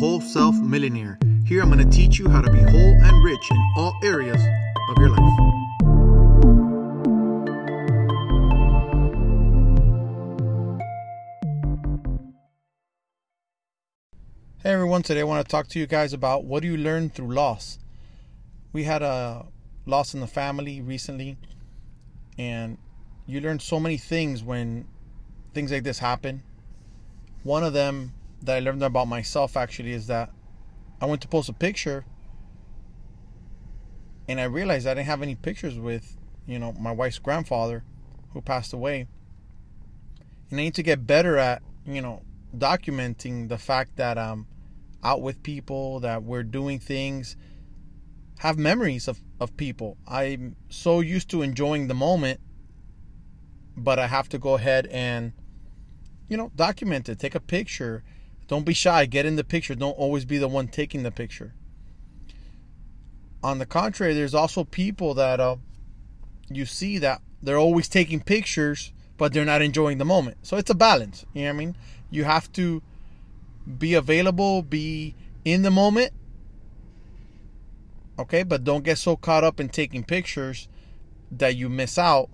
[0.00, 1.18] Whole Self Millionaire.
[1.44, 4.42] Here I'm going to teach you how to be whole and rich in all areas
[4.88, 5.20] of your life.
[14.62, 17.10] Hey everyone, today I want to talk to you guys about what do you learn
[17.10, 17.78] through loss.
[18.72, 19.48] We had a
[19.84, 21.36] loss in the family recently,
[22.38, 22.78] and
[23.26, 24.88] you learn so many things when
[25.52, 26.42] things like this happen.
[27.42, 30.30] One of them that I learned about myself actually is that
[31.00, 32.04] I went to post a picture
[34.28, 36.16] and I realized I didn't have any pictures with,
[36.46, 37.84] you know, my wife's grandfather
[38.32, 39.08] who passed away.
[40.50, 42.22] And I need to get better at, you know,
[42.56, 44.46] documenting the fact that I'm
[45.02, 47.36] out with people, that we're doing things,
[48.38, 49.96] have memories of, of people.
[50.06, 52.40] I'm so used to enjoying the moment,
[53.76, 55.32] but I have to go ahead and,
[56.28, 58.02] you know, document it, take a picture.
[58.50, 59.76] Don't be shy, get in the picture.
[59.76, 61.54] Don't always be the one taking the picture.
[63.44, 65.54] On the contrary, there's also people that uh,
[66.48, 70.38] you see that they're always taking pictures, but they're not enjoying the moment.
[70.42, 71.24] So it's a balance.
[71.32, 71.76] You know what I mean?
[72.10, 72.82] You have to
[73.78, 75.14] be available, be
[75.44, 76.12] in the moment.
[78.18, 80.66] Okay, but don't get so caught up in taking pictures
[81.30, 82.30] that you miss out.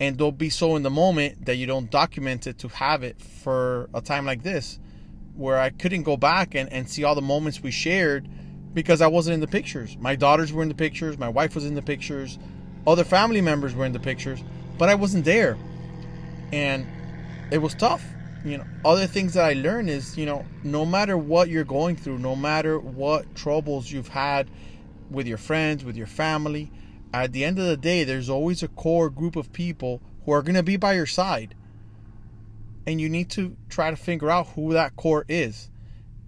[0.00, 3.20] And don't be so in the moment that you don't document it to have it
[3.20, 4.80] for a time like this,
[5.34, 8.28] where I couldn't go back and, and see all the moments we shared
[8.74, 9.96] because I wasn't in the pictures.
[9.98, 12.38] My daughters were in the pictures, my wife was in the pictures,
[12.86, 14.42] other family members were in the pictures,
[14.78, 15.56] but I wasn't there.
[16.52, 16.86] And
[17.50, 18.02] it was tough
[18.44, 21.94] you know other things that i learned is you know no matter what you're going
[21.96, 24.50] through no matter what troubles you've had
[25.10, 26.70] with your friends with your family
[27.14, 30.42] at the end of the day there's always a core group of people who are
[30.42, 31.54] going to be by your side
[32.86, 35.70] and you need to try to figure out who that core is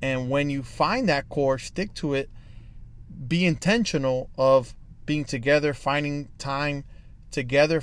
[0.02, 2.30] and when you find that core stick to it
[3.26, 4.74] be intentional of
[5.06, 6.84] being together finding time
[7.30, 7.82] together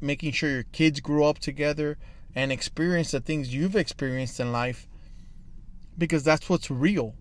[0.00, 1.96] making sure your kids grew up together
[2.34, 4.86] and experience the things you've experienced in life
[6.00, 7.14] because that's what's real.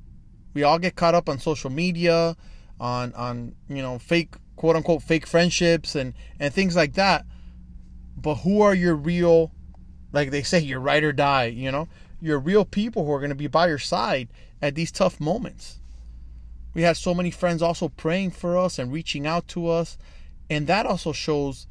[0.53, 2.35] We all get caught up on social media,
[2.79, 7.25] on on you know fake quote unquote fake friendships and and things like that.
[8.17, 9.51] But who are your real
[10.11, 11.87] like they say you're ride or die, you know?
[12.21, 14.27] You're real people who are going to be by your side
[14.61, 15.79] at these tough moments.
[16.73, 19.97] We had so many friends also praying for us and reaching out to us,
[20.49, 21.67] and that also shows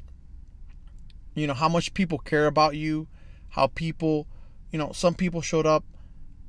[1.35, 3.07] you know how much people care about you
[3.49, 4.27] how people
[4.71, 5.83] you know some people showed up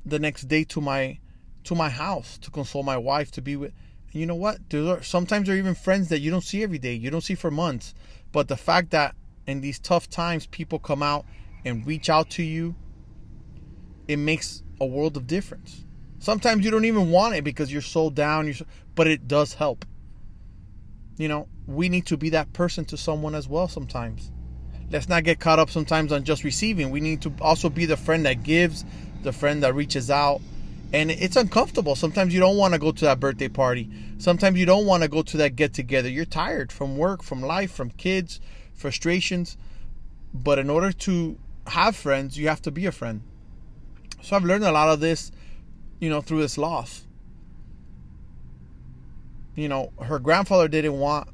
[0.05, 1.17] the next day to my
[1.63, 3.71] to my house to console my wife to be with
[4.11, 6.77] you know what there are, sometimes there are even friends that you don't see every
[6.77, 7.93] day you don't see for months
[8.31, 9.15] but the fact that
[9.47, 11.25] in these tough times people come out
[11.65, 12.75] and reach out to you
[14.07, 15.83] it makes a world of difference
[16.19, 19.53] sometimes you don't even want it because you're so down you're so, but it does
[19.53, 19.85] help
[21.17, 24.31] you know we need to be that person to someone as well sometimes
[24.91, 26.89] let's not get caught up sometimes on just receiving.
[26.91, 28.85] We need to also be the friend that gives,
[29.23, 30.41] the friend that reaches out.
[30.93, 31.95] And it's uncomfortable.
[31.95, 33.89] Sometimes you don't want to go to that birthday party.
[34.17, 36.09] Sometimes you don't want to go to that get together.
[36.09, 38.41] You're tired from work, from life, from kids,
[38.73, 39.57] frustrations.
[40.33, 43.21] But in order to have friends, you have to be a friend.
[44.21, 45.31] So I've learned a lot of this,
[45.99, 47.05] you know, through this loss.
[49.55, 51.27] You know, her grandfather didn't want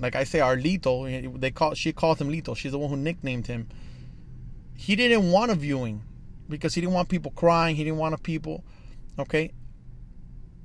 [0.00, 2.56] like I say, our Lito, eh, they call she called him Lito.
[2.56, 3.68] She's the one who nicknamed him.
[4.76, 6.02] He didn't want a viewing
[6.48, 7.76] because he didn't want people crying.
[7.76, 8.64] He didn't want people,
[9.18, 9.52] okay.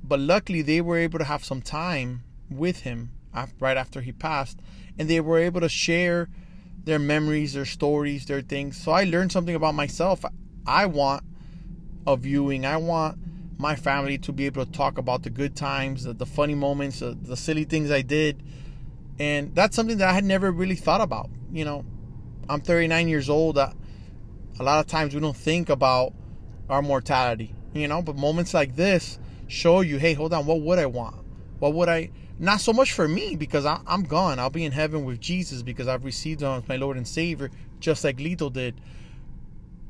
[0.04, 3.12] But luckily, they were able to have some time with him
[3.60, 4.60] right after he passed,
[4.98, 6.30] and they were able to share
[6.86, 8.78] their memories, their stories, their things.
[8.78, 10.24] So I learned something about myself.
[10.66, 11.24] I want
[12.08, 12.66] a viewing.
[12.66, 13.20] I want
[13.58, 17.00] my family to be able to talk about the good times, the, the funny moments,
[17.00, 18.42] the, the silly things I did
[19.20, 21.30] and that's something that I had never really thought about.
[21.52, 21.86] You know,
[22.50, 23.58] I'm 39 years old.
[23.58, 23.74] A
[24.60, 26.14] lot of times we don't think about
[26.70, 30.80] our mortality, you know, but moments like this show you, hey, hold on, what would
[30.80, 31.16] I want?
[31.60, 34.40] What would I, not so much for me because I, am gone.
[34.40, 37.50] I'll be in heaven with Jesus because I've received him as my Lord and Savior,
[37.80, 38.80] just like Lito did.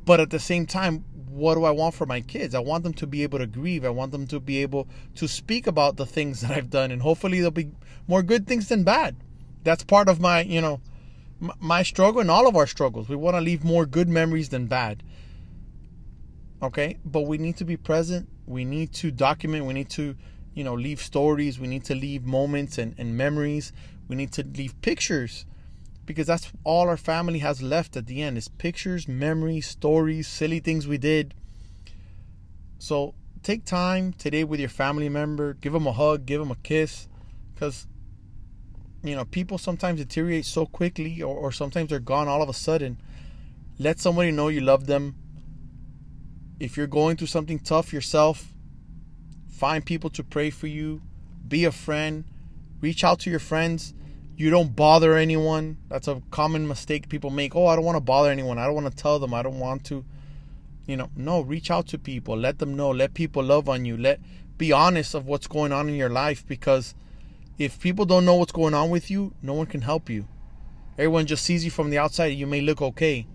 [0.06, 2.54] But at the same time, what do I want for my kids?
[2.54, 3.84] I want them to be able to grieve.
[3.84, 7.02] I want them to be able to speak about the things that I've done, and
[7.02, 7.72] hopefully there'll be
[8.08, 9.16] more good things than bad.
[9.64, 10.80] That's part of my, you know,
[11.60, 13.10] my struggle and all of our struggles.
[13.10, 15.04] We want to leave more good memories than bad.
[16.62, 18.30] Okay, but we need to be present.
[18.46, 19.66] We need to document.
[19.66, 20.16] We need to,
[20.56, 21.60] you know, leave stories.
[21.60, 23.72] We need to leave moments and, and memories.
[24.07, 25.46] We need to leave pictures
[26.06, 30.60] because that's all our family has left at the end is pictures, memories, stories, silly
[30.60, 31.34] things we did.
[32.78, 35.54] So take time today with your family member.
[35.54, 37.08] Give them a hug, give them a kiss,
[37.54, 37.88] because
[39.04, 42.54] you know people sometimes deteriorate so quickly, or, or sometimes they're gone all of a
[42.54, 43.01] sudden.
[43.78, 45.16] Let somebody know you love them.
[46.60, 48.55] If you're going through something tough yourself,
[49.56, 51.02] find people to pray for you.
[51.48, 52.25] Be a friend.
[52.81, 53.94] Reach out to your friends.
[54.38, 55.78] You don't bother anyone.
[55.88, 57.56] That's a common mistake people make.
[57.56, 58.57] Oh, I don't want to bother anyone.
[58.57, 59.34] I don't want to tell them.
[59.34, 60.04] I don't want to
[60.86, 62.38] you know, no, reach out to people.
[62.38, 62.92] Let them know.
[62.92, 63.98] Let people love on you.
[63.98, 64.19] Let
[64.57, 66.96] be honest of what's going on in your life because
[67.58, 70.28] if people don't know what's going on with you, no one can help you.
[70.98, 72.28] Everyone just sees you from the outside.
[72.28, 73.28] You may look okay.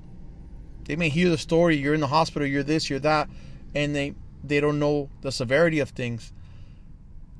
[0.84, 3.28] They may hear the story, you're in the hospital, you're this, you're that,
[3.74, 6.32] and they they don't know the severity of things.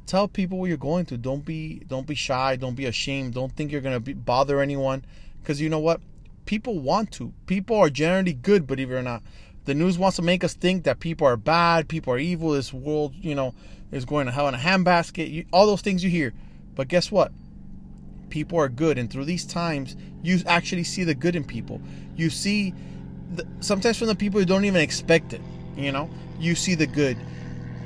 [0.06, 1.18] Tell people what you're going through.
[1.18, 3.34] Don't be don't be shy, don't be ashamed.
[3.34, 5.04] Don't think you're going to bother anyone
[5.40, 6.00] because you know what?
[6.46, 7.32] People want to.
[7.46, 9.22] People are generally good, believe it or not.
[9.66, 12.72] The news wants to make us think that people are bad, people are evil, this
[12.72, 13.54] world, you know,
[13.92, 15.30] is going to hell in a handbasket.
[15.30, 16.32] You, all those things you hear.
[16.74, 17.30] But guess what?
[18.30, 18.98] People are good.
[18.98, 21.80] And through these times, you actually see the good in people.
[22.16, 22.74] You see,
[23.32, 25.40] the, sometimes from the people who don't even expect it,
[25.76, 27.16] you know, you see the good.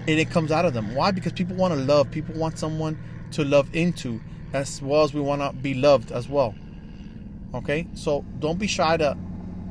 [0.07, 0.95] And it comes out of them.
[0.95, 1.11] Why?
[1.11, 2.11] Because people want to love.
[2.11, 2.99] People want someone
[3.33, 4.21] to love into
[4.53, 6.55] as well as we want to be loved as well.
[7.55, 7.87] Okay?
[7.95, 9.17] So don't be shy to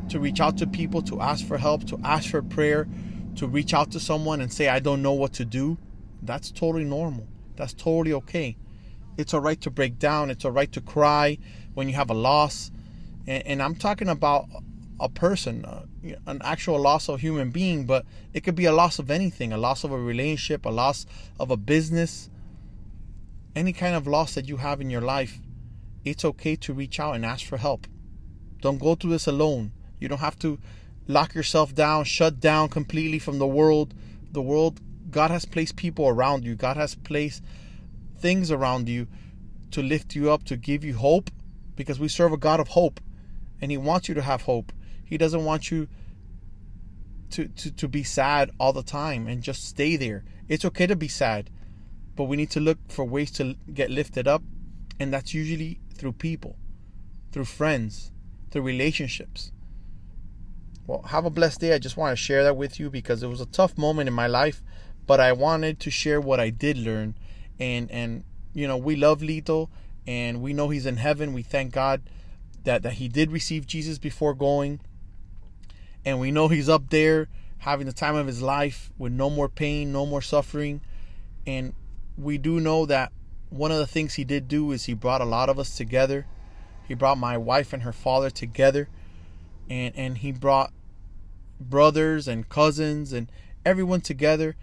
[0.09, 2.87] to reach out to people, to ask for help, to ask for prayer,
[3.35, 5.77] to reach out to someone and say, I don't know what to do,
[6.21, 7.27] that's totally normal.
[7.55, 8.57] That's totally okay.
[9.17, 10.29] It's all right to break down.
[10.29, 11.37] It's all right to cry
[11.73, 12.71] when you have a loss.
[13.27, 14.47] And, and I'm talking about
[14.99, 15.83] a person, uh,
[16.27, 19.57] an actual loss of human being, but it could be a loss of anything a
[19.57, 21.05] loss of a relationship, a loss
[21.39, 22.29] of a business,
[23.55, 25.39] any kind of loss that you have in your life.
[26.05, 27.87] It's okay to reach out and ask for help.
[28.61, 29.71] Don't go through this alone.
[29.99, 30.59] You don't have to
[31.07, 33.93] lock yourself down, shut down completely from the world.
[34.31, 34.79] The world,
[35.09, 37.43] God has placed people around you, God has placed
[38.19, 39.07] things around you
[39.71, 41.29] to lift you up, to give you hope,
[41.75, 42.99] because we serve a God of hope
[43.61, 44.71] and He wants you to have hope.
[45.05, 45.87] He doesn't want you
[47.31, 50.23] to, to, to be sad all the time and just stay there.
[50.47, 51.49] It's okay to be sad,
[52.15, 54.43] but we need to look for ways to get lifted up,
[54.99, 56.55] and that's usually through people,
[57.31, 58.11] through friends,
[58.51, 59.51] through relationships.
[60.85, 61.73] Well, have a blessed day.
[61.73, 64.13] I just want to share that with you because it was a tough moment in
[64.13, 64.61] my life,
[65.07, 67.15] but I wanted to share what I did learn.
[67.59, 69.69] And and you know, we love Lito
[70.05, 71.33] and we know he's in heaven.
[71.33, 72.01] We thank God
[72.65, 74.81] that that he did receive Jesus before going.
[76.05, 77.29] And we know he's up there
[77.59, 80.81] having the time of his life with no more pain, no more suffering.
[81.47, 81.73] And
[82.17, 83.11] we do know that
[83.49, 86.25] one of the things he did do is he brought a lot of us together.
[86.87, 88.89] He brought my wife and her father together
[89.69, 90.71] and and he brought
[91.59, 93.31] brothers and cousins and
[93.65, 94.55] everyone together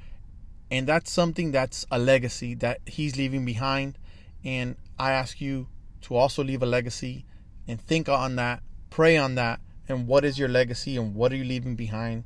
[0.70, 3.96] and that's something that's a legacy that he's leaving behind
[4.44, 5.66] and i ask you
[6.00, 7.24] to also leave a legacy
[7.66, 9.60] and think on that pray on that
[9.90, 12.24] and what is your legacy and what are you leaving behind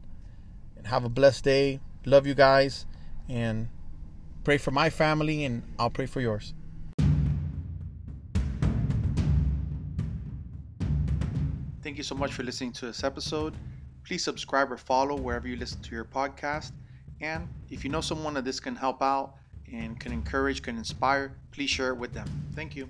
[0.77, 2.87] and have a blessed day love you guys
[3.29, 3.69] and
[4.43, 6.55] pray for my family and i'll pray for yours
[11.85, 13.55] Thank you so much for listening to this episode.
[14.05, 16.73] Please subscribe or follow wherever you listen to your podcast.
[17.21, 19.35] And if you know someone that this can help out
[19.71, 22.27] and can encourage, can inspire, please share it with them.
[22.55, 22.89] Thank you.